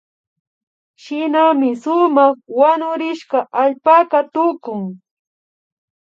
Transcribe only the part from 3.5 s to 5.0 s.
allpaka tukun